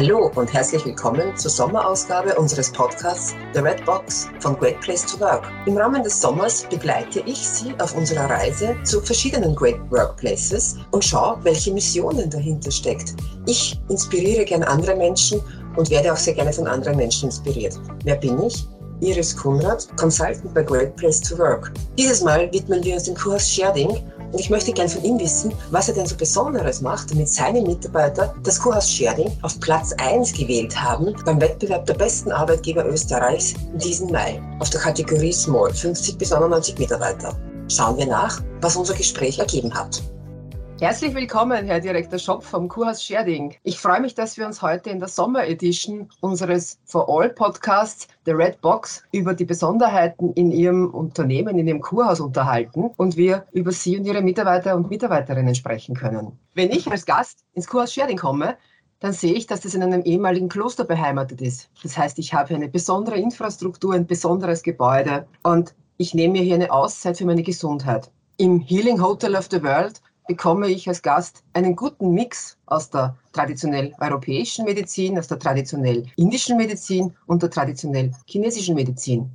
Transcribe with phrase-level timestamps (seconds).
[0.00, 5.20] Hallo und herzlich willkommen zur Sommerausgabe unseres Podcasts The Red Box von Great Place to
[5.20, 5.46] Work.
[5.66, 11.04] Im Rahmen des Sommers begleite ich Sie auf unserer Reise zu verschiedenen Great Workplaces und
[11.04, 13.12] schaue, welche Missionen dahinter steckt.
[13.44, 15.38] Ich inspiriere gern andere Menschen
[15.76, 17.78] und werde auch sehr gerne von anderen Menschen inspiriert.
[18.02, 18.66] Wer bin ich?
[19.02, 21.72] Iris Kunrad, Consultant bei Great Place to Work.
[21.98, 23.98] Dieses Mal widmen wir uns dem Kurs Sharding
[24.32, 27.60] und ich möchte gerne von ihm wissen, was er denn so Besonderes macht, damit seine
[27.62, 33.54] Mitarbeiter das Kurhaus Scherding auf Platz 1 gewählt haben beim Wettbewerb der besten Arbeitgeber Österreichs
[33.72, 37.36] in diesem Mai auf der Kategorie Small, 50 bis 99 Mitarbeiter.
[37.68, 40.02] Schauen wir nach, was unser Gespräch ergeben hat.
[40.80, 43.54] Herzlich willkommen, Herr Direktor Schopp vom Kurhaus Scherding.
[43.64, 48.08] Ich freue mich, dass wir uns heute in der Sommer Edition unseres For All Podcasts
[48.24, 53.44] The Red Box über die Besonderheiten in Ihrem Unternehmen, in Ihrem Kurhaus unterhalten und wir
[53.52, 56.32] über Sie und Ihre Mitarbeiter und Mitarbeiterinnen sprechen können.
[56.54, 58.56] Wenn ich als Gast ins Kurhaus Scherding komme,
[59.00, 61.68] dann sehe ich, dass das in einem ehemaligen Kloster beheimatet ist.
[61.82, 66.54] Das heißt, ich habe eine besondere Infrastruktur, ein besonderes Gebäude und ich nehme mir hier
[66.54, 68.10] eine Auszeit für meine Gesundheit.
[68.38, 73.16] Im Healing Hotel of the World bekomme ich als Gast einen guten Mix aus der
[73.32, 79.28] traditionell europäischen Medizin, aus der traditionell indischen Medizin und der traditionell chinesischen Medizin.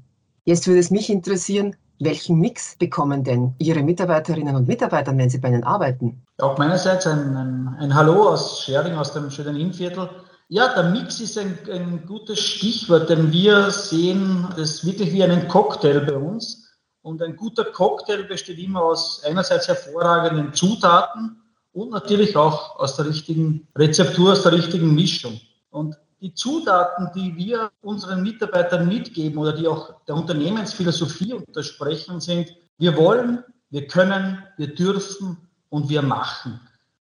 [0.46, 5.40] Jetzt würde es mich interessieren, welchen Mix bekommen denn Ihre Mitarbeiterinnen und Mitarbeiter, wenn sie
[5.40, 6.22] bei Ihnen arbeiten?
[6.38, 10.10] Auch meinerseits ein, ein, ein Hallo aus Schering, aus dem schönen Innviertel.
[10.48, 15.50] Ja, der Mix ist ein, ein gutes Stichwort, denn wir sehen das wirklich wie einen
[15.50, 16.65] Cocktail bei uns.
[17.06, 21.40] Und ein guter Cocktail besteht immer aus einerseits hervorragenden Zutaten
[21.72, 25.40] und natürlich auch aus der richtigen Rezeptur, aus der richtigen Mischung.
[25.70, 32.56] Und die Zutaten, die wir unseren Mitarbeitern mitgeben oder die auch der Unternehmensphilosophie untersprechen, sind,
[32.80, 35.38] wir wollen, wir können, wir dürfen
[35.70, 36.60] und wir machen.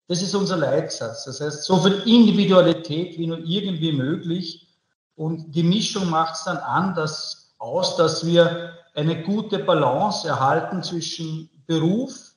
[0.09, 1.23] Das ist unser Leitsatz.
[1.23, 4.67] Das heißt, so viel Individualität wie nur irgendwie möglich.
[5.15, 11.49] Und die Mischung macht es dann anders aus, dass wir eine gute Balance erhalten zwischen
[11.65, 12.33] Beruf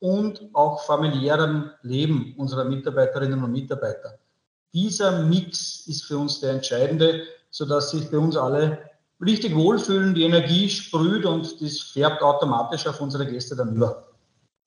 [0.00, 4.18] und auch familiärem Leben unserer Mitarbeiterinnen und Mitarbeiter.
[4.72, 8.78] Dieser Mix ist für uns der entscheidende, sodass sich bei uns alle
[9.20, 14.04] richtig wohlfühlen, die Energie sprüht und das färbt automatisch auf unsere Gäste dann über.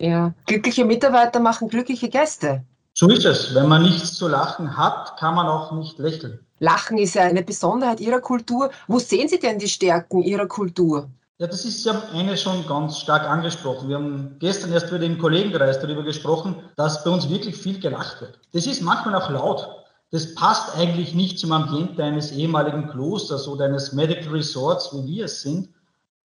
[0.02, 2.66] Ja, glückliche Mitarbeiter machen glückliche Gäste.
[2.94, 3.56] So ist es.
[3.56, 6.40] Wenn man nichts zu lachen hat, kann man auch nicht lächeln.
[6.60, 8.72] Lachen ist ja eine Besonderheit Ihrer Kultur.
[8.88, 11.10] Wo sehen Sie denn die Stärken Ihrer Kultur?
[11.42, 13.90] Ja, das ist ja eine schon ganz stark angesprochen.
[13.90, 18.22] Wir haben gestern erst wieder im Kollegenkreis darüber gesprochen, dass bei uns wirklich viel gelacht
[18.22, 18.38] wird.
[18.54, 19.68] Das ist manchmal auch laut.
[20.12, 25.26] Das passt eigentlich nicht zum Ambiente eines ehemaligen Klosters oder eines Medical Resorts, wie wir
[25.26, 25.70] es sind.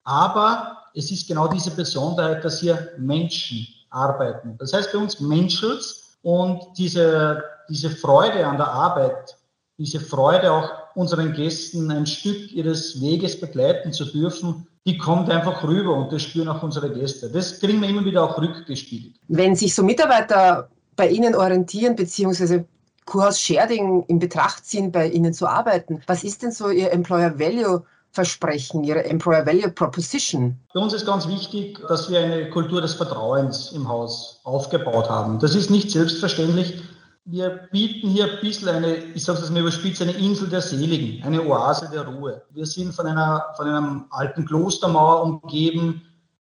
[0.04, 4.58] Aber es ist genau diese Besonderheit, dass hier Menschen arbeiten.
[4.58, 9.34] Das heißt bei uns Menschels und diese, diese Freude an der Arbeit,
[9.78, 15.64] diese Freude auch unseren Gästen ein Stück ihres Weges begleiten zu dürfen, die kommt einfach
[15.64, 17.28] rüber und das spüren auch unsere Gäste.
[17.28, 19.16] Das kriegen wir immer wieder auch rückgespiegelt.
[19.26, 22.64] Wenn sich so Mitarbeiter bei Ihnen orientieren, beziehungsweise
[23.04, 27.38] Kurhaus Scherding in Betracht ziehen, bei Ihnen zu arbeiten, was ist denn so Ihr Employer
[27.38, 27.82] Value
[28.12, 30.56] Versprechen, Ihre Employer Value Proposition?
[30.72, 35.38] Für uns ist ganz wichtig, dass wir eine Kultur des Vertrauens im Haus aufgebaut haben.
[35.40, 36.80] Das ist nicht selbstverständlich
[37.28, 41.24] wir bieten hier ein bisschen eine, ich sage es mal überspitzt, eine Insel der Seligen,
[41.24, 42.42] eine Oase der Ruhe.
[42.50, 46.02] Wir sind von einer, von einem alten Klostermauer umgeben.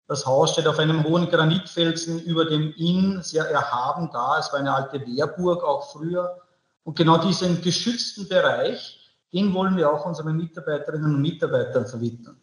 [0.08, 4.38] Das Haus steht auf einem hohen Granitfelsen über dem Inn, sehr erhaben da.
[4.40, 6.38] Es war eine alte Wehrburg auch früher.
[6.82, 8.98] Und genau diesen geschützten Bereich,
[9.32, 12.36] den wollen wir auch unseren Mitarbeiterinnen und Mitarbeitern verwitteln.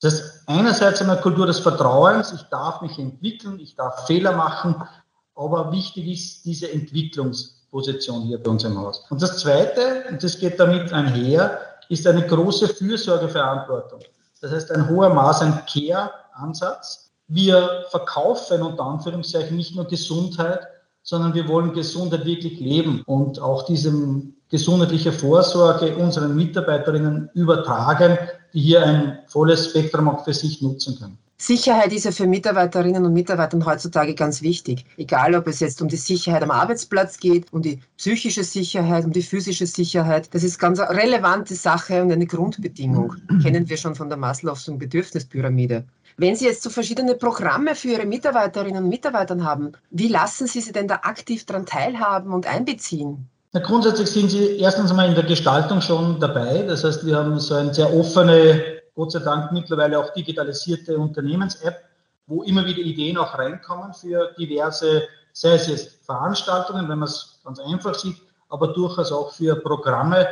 [0.00, 2.32] Das ist einerseits eine Kultur des Vertrauens.
[2.32, 4.82] Ich darf mich entwickeln, ich darf Fehler machen,
[5.34, 9.04] aber wichtig ist diese Entwicklungs Position hier bei uns im Haus.
[9.10, 14.00] Und das Zweite, und das geht damit einher, ist eine große Fürsorgeverantwortung.
[14.40, 17.10] Das heißt, ein hoher Maß an Care-Ansatz.
[17.28, 20.60] Wir verkaufen unter Anführungszeichen nicht nur Gesundheit,
[21.02, 28.18] sondern wir wollen Gesundheit wirklich leben und auch diesem gesundheitliche Vorsorge unseren Mitarbeiterinnen übertragen,
[28.52, 31.18] die hier ein volles Spektrum auch für sich nutzen können.
[31.36, 34.84] Sicherheit ist ja für Mitarbeiterinnen und Mitarbeiter heutzutage ganz wichtig.
[34.96, 39.12] Egal, ob es jetzt um die Sicherheit am Arbeitsplatz geht, um die psychische Sicherheit, um
[39.12, 40.32] die physische Sicherheit.
[40.34, 43.16] Das ist ganz eine relevante Sache und eine Grundbedingung.
[43.42, 45.84] Kennen wir schon von der Maslow'schen Bedürfnispyramide.
[46.16, 50.60] Wenn Sie jetzt so verschiedene Programme für Ihre Mitarbeiterinnen und Mitarbeiter haben, wie lassen Sie
[50.60, 53.28] sie denn da aktiv daran teilhaben und einbeziehen?
[53.52, 56.62] Na, grundsätzlich sind Sie erstens einmal in der Gestaltung schon dabei.
[56.62, 61.76] Das heißt, wir haben so eine sehr offene Gott sei Dank mittlerweile auch digitalisierte Unternehmens-App,
[62.26, 65.02] wo immer wieder Ideen auch reinkommen für diverse,
[65.32, 68.16] sei es jetzt Veranstaltungen, wenn man es ganz einfach sieht,
[68.48, 70.26] aber durchaus auch für Programme.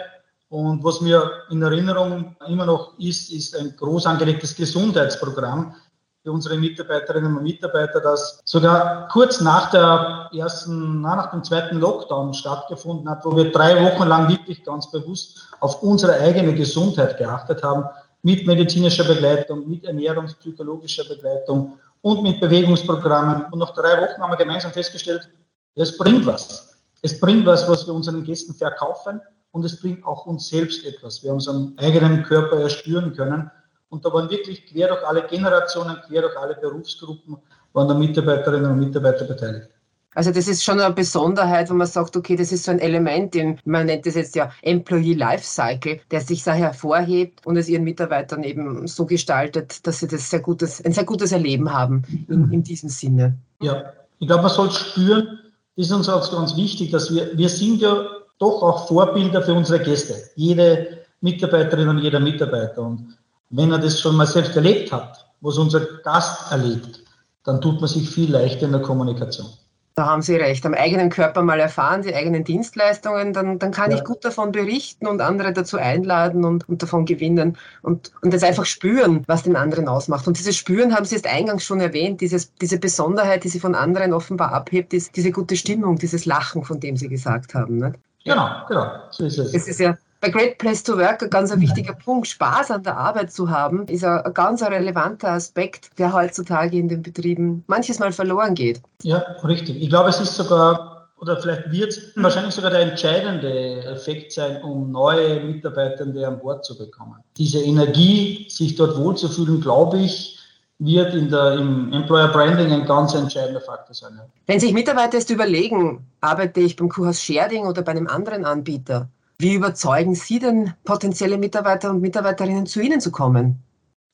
[0.51, 5.75] Und was mir in Erinnerung immer noch ist, ist ein groß angelegtes Gesundheitsprogramm,
[6.23, 12.35] für unsere Mitarbeiterinnen und Mitarbeiter, das sogar kurz nach der ersten, nach dem zweiten Lockdown
[12.35, 17.63] stattgefunden hat, wo wir drei Wochen lang wirklich ganz bewusst auf unsere eigene Gesundheit geachtet
[17.63, 17.85] haben,
[18.23, 23.47] mit medizinischer Begleitung, mit ernährungspsychologischer Begleitung und mit Bewegungsprogrammen.
[23.51, 25.29] Und nach drei Wochen haben wir gemeinsam festgestellt,
[25.75, 26.77] es bringt was.
[27.03, 29.21] Es bringt was, was wir unseren Gästen verkaufen
[29.53, 31.23] und es bringt auch uns selbst etwas.
[31.23, 33.51] Wir unseren eigenen Körper erspüren können
[33.89, 37.39] und da waren wirklich quer durch alle Generationen, quer durch alle Berufsgruppen,
[37.73, 39.69] waren da Mitarbeiterinnen und Mitarbeiter beteiligt.
[40.15, 43.37] Also das ist schon eine Besonderheit, wo man sagt, okay, das ist so ein Element,
[43.37, 47.85] im, man nennt das jetzt ja Employee Lifecycle, der sich da hervorhebt und es ihren
[47.85, 52.51] Mitarbeitern eben so gestaltet, dass sie das sehr gutes, ein sehr gutes Erleben haben in,
[52.53, 53.37] in diesem Sinne.
[53.61, 53.85] Ja,
[54.19, 55.39] ich glaube, man soll spüren,
[55.77, 58.05] das ist uns auch ganz wichtig, dass wir, wir sind ja
[58.41, 62.83] doch auch Vorbilder für unsere Gäste, jede Mitarbeiterin und jeder Mitarbeiter.
[62.83, 63.17] Und
[63.51, 67.05] wenn er das schon mal selbst erlebt hat, was unser Gast erlebt,
[67.45, 69.47] dann tut man sich viel leichter in der Kommunikation.
[69.95, 70.65] Da haben Sie recht.
[70.65, 73.97] Am eigenen Körper mal erfahren, die eigenen Dienstleistungen, dann, dann kann ja.
[73.97, 78.43] ich gut davon berichten und andere dazu einladen und, und davon gewinnen und, und das
[78.43, 80.27] einfach spüren, was den anderen ausmacht.
[80.27, 83.75] Und dieses Spüren haben Sie jetzt eingangs schon erwähnt, dieses, diese Besonderheit, die Sie von
[83.75, 87.79] anderen offenbar abhebt, ist diese gute Stimmung, dieses Lachen, von dem Sie gesagt haben.
[87.79, 87.93] Ne?
[88.25, 89.55] Genau, genau, so ist es.
[89.55, 92.29] Es ist ja bei Great Place to Work ein ganz wichtiger Punkt.
[92.29, 97.03] Spaß an der Arbeit zu haben, ist ein ganz relevanter Aspekt, der heutzutage in den
[97.03, 98.83] Betrieben manches Mal verloren geht.
[99.03, 99.83] Ja, richtig.
[99.83, 104.63] Ich glaube, es ist sogar, oder vielleicht wird es wahrscheinlich sogar der entscheidende Effekt sein,
[104.63, 107.17] um neue Mitarbeitende an Bord zu bekommen.
[107.37, 110.39] Diese Energie, sich dort wohlzufühlen, glaube ich,
[110.81, 114.19] wird in der, im Employer Branding ein ganz entscheidender Faktor sein.
[114.47, 119.09] Wenn sich Mitarbeiter jetzt überlegen, arbeite ich beim Kuhhaus Scherding oder bei einem anderen Anbieter,
[119.41, 123.63] wie überzeugen Sie denn potenzielle Mitarbeiter und Mitarbeiterinnen zu Ihnen zu kommen?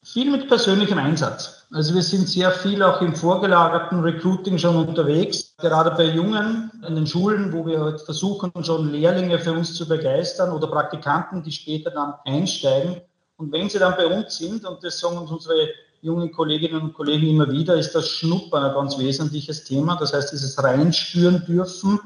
[0.05, 1.67] Viel mit persönlichem Einsatz.
[1.73, 6.95] Also wir sind sehr viel auch im vorgelagerten Recruiting schon unterwegs, gerade bei Jungen in
[6.95, 11.51] den Schulen, wo wir halt versuchen, schon Lehrlinge für uns zu begeistern oder Praktikanten, die
[11.51, 13.01] später dann einsteigen.
[13.37, 15.69] Und wenn sie dann bei uns sind, und das sagen uns unsere
[16.03, 19.97] jungen Kolleginnen und Kollegen immer wieder, ist das Schnuppern ein ganz wesentliches Thema.
[19.97, 21.99] Das heißt, dieses Reinspüren dürfen,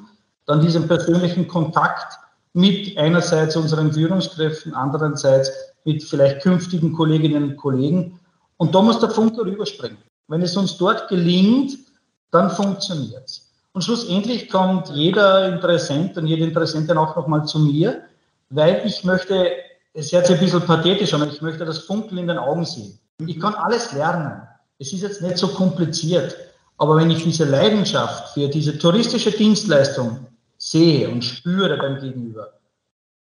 [0.46, 2.18] dann diesen persönlichen Kontakt
[2.52, 5.50] mit einerseits unseren Führungskräften, andererseits
[5.84, 8.18] mit vielleicht künftigen Kolleginnen und Kollegen.
[8.56, 9.98] Und da muss der Funke rüberspringen.
[10.28, 11.78] Wenn es uns dort gelingt,
[12.30, 13.50] dann funktioniert es.
[13.72, 18.02] Und schlussendlich kommt jeder Interessent und jede Interessentin auch nochmal zu mir,
[18.50, 19.52] weil ich möchte,
[19.94, 22.98] es hört sich ein bisschen pathetisch an, ich möchte das Funkeln in den Augen sehen.
[23.26, 24.42] Ich kann alles lernen.
[24.78, 26.36] Es ist jetzt nicht so kompliziert.
[26.78, 30.26] Aber wenn ich diese Leidenschaft für diese touristische Dienstleistung
[30.60, 32.52] sehe und spüre beim Gegenüber,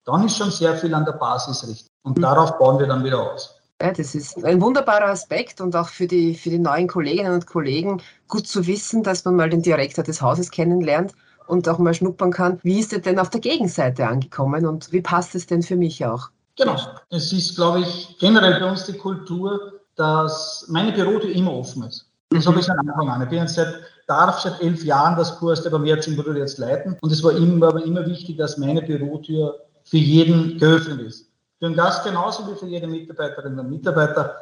[0.06, 1.88] dann ist schon sehr viel an der Basis richtig.
[2.04, 3.60] Und darauf bauen wir dann wieder aus.
[3.82, 7.46] Ja, das ist ein wunderbarer Aspekt und auch für die, für die neuen Kolleginnen und
[7.46, 11.14] Kollegen gut zu wissen, dass man mal den Direktor des Hauses kennenlernt
[11.48, 12.60] und auch mal schnuppern kann.
[12.64, 16.06] Wie ist er denn auf der Gegenseite angekommen und wie passt es denn für mich
[16.06, 16.30] auch?
[16.58, 16.78] Genau.
[17.10, 22.10] Es ist, glaube ich, generell bei uns die Kultur, dass meine Bürotür immer offen ist.
[22.36, 23.22] Das habe ich von Anfang an.
[23.22, 23.74] Ich bin jetzt seit
[24.08, 26.98] darf seit elf Jahren das Kurs der Barmherzig Brüder jetzt leiten.
[27.02, 31.28] Und es war immer, aber immer wichtig, dass meine Bürotür für jeden geöffnet ist.
[31.60, 34.36] Für den Gast genauso wie für jede Mitarbeiterin und Mitarbeiter.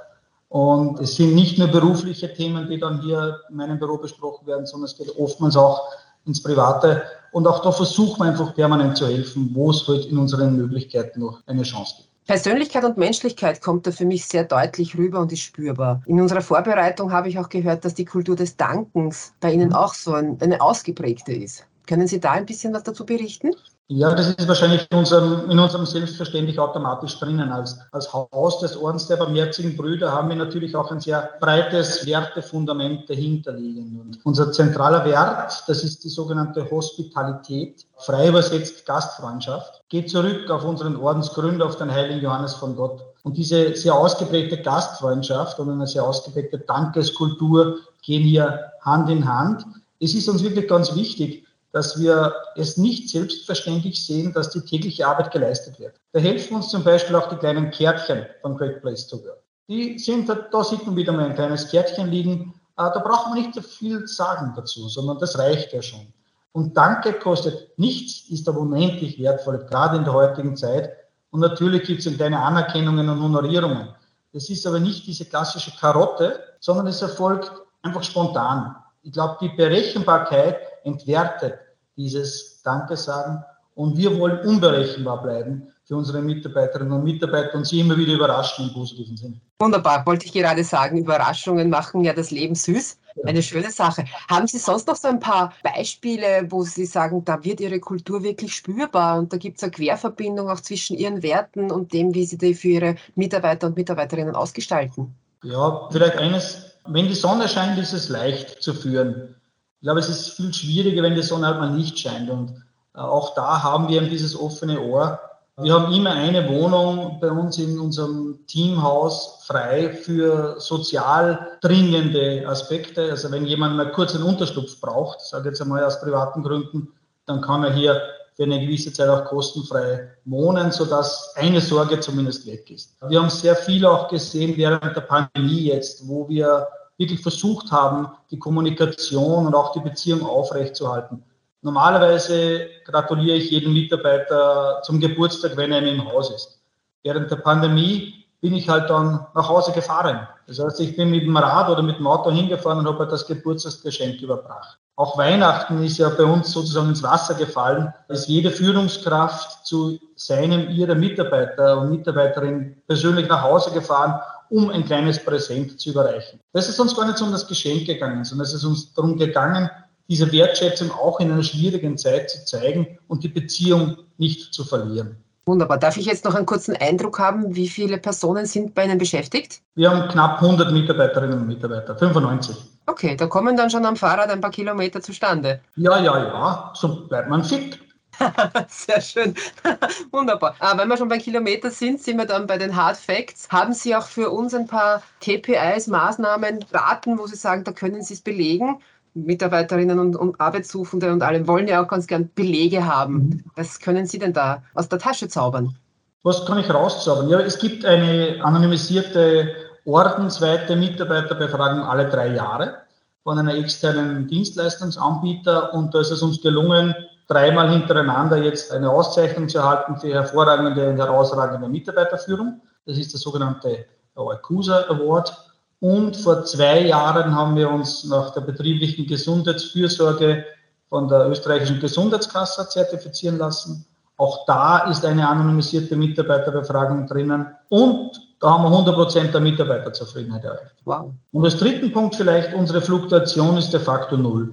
[0.50, 4.66] Und es sind nicht nur berufliche Themen, die dann hier in meinem Büro besprochen werden,
[4.66, 5.82] sondern es geht oftmals auch
[6.26, 7.04] ins Private.
[7.32, 10.56] Und auch da versuchen wir einfach permanent zu helfen, wo es heute halt in unseren
[10.56, 12.13] Möglichkeiten noch eine Chance gibt.
[12.26, 16.02] Persönlichkeit und Menschlichkeit kommt da für mich sehr deutlich rüber und ist spürbar.
[16.06, 19.94] In unserer Vorbereitung habe ich auch gehört, dass die Kultur des Dankens bei Ihnen auch
[19.94, 21.68] so eine ausgeprägte ist.
[21.86, 23.52] Können Sie da ein bisschen was dazu berichten?
[23.96, 27.52] Ja, das ist wahrscheinlich in unserem, in unserem Selbstverständlich automatisch drinnen.
[27.52, 32.04] Als, als Haus des Ordens der Barmherzigen Brüder haben wir natürlich auch ein sehr breites
[32.08, 34.00] Wertefundament dahinter liegen.
[34.02, 40.66] Und unser zentraler Wert, das ist die sogenannte Hospitalität, frei übersetzt Gastfreundschaft, geht zurück auf
[40.66, 43.06] unseren Ordensgründer, auf den heiligen Johannes von Gott.
[43.22, 49.68] Und diese sehr ausgeprägte Gastfreundschaft und eine sehr ausgeprägte Dankeskultur gehen hier Hand in Hand.
[50.00, 55.08] Es ist uns wirklich ganz wichtig, dass wir es nicht selbstverständlich sehen, dass die tägliche
[55.08, 56.00] Arbeit geleistet wird.
[56.14, 59.40] Da helfen uns zum Beispiel auch die kleinen Kärtchen von Great Place to Work.
[59.68, 62.54] Die sind, da sieht man wieder mal ein kleines Kärtchen liegen.
[62.78, 66.14] Äh, da braucht man nicht so viel sagen dazu, sondern das reicht ja schon.
[66.52, 70.92] Und Danke kostet nichts, ist aber unendlich wertvoll, gerade in der heutigen Zeit.
[71.32, 73.90] Und natürlich gibt es kleine Anerkennungen und Honorierungen.
[74.32, 77.52] Das ist aber nicht diese klassische Karotte, sondern es erfolgt
[77.82, 78.76] einfach spontan.
[79.02, 81.56] Ich glaube, die Berechenbarkeit entwertet
[81.96, 83.44] dieses Danke sagen
[83.76, 88.68] Und wir wollen unberechenbar bleiben für unsere Mitarbeiterinnen und Mitarbeiter und sie immer wieder überraschen
[88.68, 89.42] im positiven Sinne.
[89.60, 92.98] Wunderbar, wollte ich gerade sagen, Überraschungen machen ja das Leben süß.
[93.26, 94.06] Eine schöne Sache.
[94.30, 98.24] Haben Sie sonst noch so ein paar Beispiele, wo Sie sagen, da wird Ihre Kultur
[98.24, 102.26] wirklich spürbar und da gibt es eine Querverbindung auch zwischen Ihren Werten und dem, wie
[102.26, 105.14] Sie die für Ihre Mitarbeiter und Mitarbeiterinnen ausgestalten?
[105.44, 109.36] Ja, vielleicht eines, wenn die Sonne scheint, ist es leicht zu führen.
[109.84, 112.30] Ich glaube, es ist viel schwieriger, wenn die Sonne halt mal nicht scheint.
[112.30, 112.52] Und
[112.96, 115.20] äh, auch da haben wir eben dieses offene Ohr
[115.58, 123.12] wir haben immer eine Wohnung bei uns in unserem Teamhaus frei für sozial dringende Aspekte.
[123.12, 126.92] Also wenn jemand mal kurz einen Unterschlupf braucht, sage jetzt einmal aus privaten Gründen,
[127.28, 128.02] dann kann er hier
[128.36, 132.98] für eine gewisse Zeit auch kostenfrei wohnen, sodass eine Sorge zumindest weg ist.
[133.08, 138.08] Wir haben sehr viel auch gesehen während der Pandemie jetzt, wo wir wirklich versucht haben,
[138.32, 141.24] die Kommunikation und auch die Beziehung aufrechtzuerhalten.
[141.62, 146.62] Normalerweise gratuliere ich jedem Mitarbeiter zum Geburtstag, wenn er im Haus ist.
[147.04, 150.28] Während der Pandemie bin ich halt dann nach Hause gefahren.
[150.48, 153.12] Das heißt, ich bin mit dem Rad oder mit dem Auto hingefahren und habe halt
[153.14, 154.78] das Geburtstagsgeschenk überbracht.
[154.98, 160.70] Auch Weihnachten ist ja bei uns sozusagen ins Wasser gefallen, dass jede Führungskraft zu seinem,
[160.70, 164.20] ihrer Mitarbeiter und Mitarbeiterin persönlich nach Hause gefahren,
[164.54, 166.40] um ein kleines Präsent zu überreichen.
[166.54, 169.18] Das ist uns gar nicht so um das Geschenk gegangen, sondern es ist uns darum
[169.18, 169.68] gegangen,
[170.08, 175.18] diese Wertschätzung auch in einer schwierigen Zeit zu zeigen und die Beziehung nicht zu verlieren.
[175.46, 175.80] Wunderbar.
[175.80, 179.62] Darf ich jetzt noch einen kurzen Eindruck haben, wie viele Personen sind bei Ihnen beschäftigt?
[179.74, 182.56] Wir haben knapp 100 Mitarbeiterinnen und Mitarbeiter, 95.
[182.86, 185.62] Okay, da kommen dann schon am Fahrrad ein paar Kilometer zustande.
[185.76, 187.80] Ja, ja, ja, so bleibt man fit.
[188.68, 189.36] Sehr schön.
[190.12, 190.56] Wunderbar.
[190.60, 193.50] Aber wenn wir schon bei Kilometer sind, sind wir dann bei den Hard Facts.
[193.50, 198.02] Haben Sie auch für uns ein paar KPIs, Maßnahmen, Daten, wo Sie sagen, da können
[198.02, 198.80] Sie es belegen?
[199.16, 203.14] Mitarbeiterinnen und, und, Arbeitssuchende und alle wollen ja auch ganz gern Belege haben.
[203.14, 203.44] Mhm.
[203.56, 205.76] Was können Sie denn da aus der Tasche zaubern?
[206.24, 207.30] Was kann ich rauszaubern?
[207.30, 209.54] Ja, es gibt eine anonymisierte
[209.86, 212.78] ordensweite Mitarbeiterbefragung alle drei Jahre
[213.24, 216.96] von einer externen Dienstleistungsanbieter und da ist es uns gelungen,
[217.28, 222.62] dreimal hintereinander jetzt eine Auszeichnung zu erhalten für hervorragende und herausragende Mitarbeiterführung.
[222.86, 225.34] Das ist der sogenannte Akusa Award.
[225.80, 230.46] Und vor zwei Jahren haben wir uns nach der betrieblichen Gesundheitsfürsorge
[230.90, 233.86] von der österreichischen Gesundheitskasse zertifizieren lassen.
[234.18, 237.48] Auch da ist eine anonymisierte Mitarbeiterbefragung drinnen.
[237.70, 240.76] Und da haben wir 100 Prozent der Mitarbeiterzufriedenheit erreicht.
[240.86, 241.12] Wow.
[241.32, 244.52] Und als dritten Punkt vielleicht, unsere Fluktuation ist de facto null.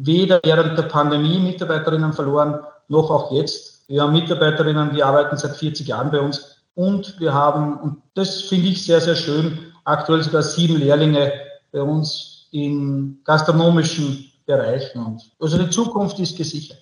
[0.00, 3.82] Weder während der Pandemie Mitarbeiterinnen verloren, noch auch jetzt.
[3.88, 6.62] Wir haben Mitarbeiterinnen, die arbeiten seit 40 Jahren bei uns.
[6.74, 11.32] Und wir haben, und das finde ich sehr, sehr schön, aktuell sogar sieben Lehrlinge
[11.72, 15.20] bei uns in gastronomischen Bereichen.
[15.40, 16.78] Also die Zukunft ist gesichert.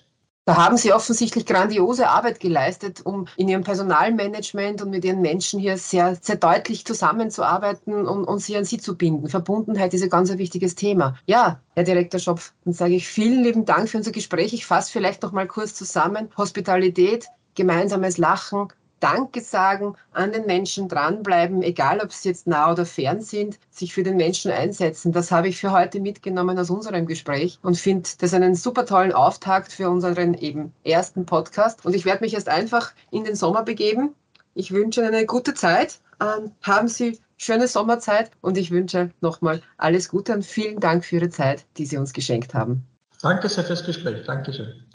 [0.47, 5.59] Da haben Sie offensichtlich grandiose Arbeit geleistet, um in Ihrem Personalmanagement und mit Ihren Menschen
[5.59, 9.27] hier sehr, sehr deutlich zusammenzuarbeiten und, und sie an Sie zu binden.
[9.27, 11.17] Verbundenheit ist ein ganz wichtiges Thema.
[11.25, 14.53] Ja, Herr Direktor Schopf, dann sage ich vielen lieben Dank für unser Gespräch.
[14.53, 16.29] Ich fasse vielleicht noch mal kurz zusammen.
[16.37, 22.85] Hospitalität, gemeinsames Lachen, Danke sagen, an den Menschen dranbleiben, egal ob sie jetzt nah oder
[22.85, 25.11] fern sind, sich für den Menschen einsetzen.
[25.11, 29.13] Das habe ich für heute mitgenommen aus unserem Gespräch und finde das einen super tollen
[29.13, 31.85] Auftakt für unseren eben ersten Podcast.
[31.85, 34.15] Und ich werde mich jetzt einfach in den Sommer begeben.
[34.53, 35.99] Ich wünsche Ihnen eine gute Zeit.
[36.19, 41.17] Ähm, haben Sie schöne Sommerzeit und ich wünsche nochmal alles Gute und vielen Dank für
[41.17, 42.83] Ihre Zeit, die Sie uns geschenkt haben.
[43.21, 44.25] Danke sehr fürs Gespräch.
[44.25, 44.86] Dankeschön.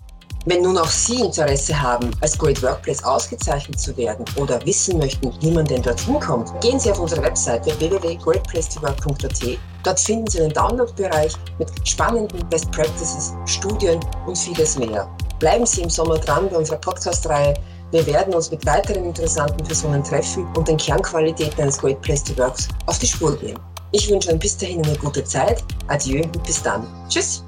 [0.44, 5.32] Wenn nun auch Sie Interesse haben, als Great Workplace ausgezeichnet zu werden oder wissen möchten,
[5.40, 9.58] wie man denn dorthin kommt, gehen Sie auf unsere Webseite www.greatplacetowork.at.
[9.84, 15.08] Dort finden Sie einen Download-Bereich mit spannenden Best Practices, Studien und vieles mehr.
[15.38, 17.54] Bleiben Sie im Sommer dran bei unserer Podcast-Reihe.
[17.92, 22.36] Wir werden uns mit weiteren interessanten Personen treffen und den Kernqualitäten eines Great Place to
[22.36, 22.56] Work
[22.86, 23.58] auf die Spur gehen.
[23.92, 25.62] Ich wünsche Ihnen bis dahin eine gute Zeit.
[25.86, 26.84] Adieu und bis dann.
[27.08, 27.44] Tschüss.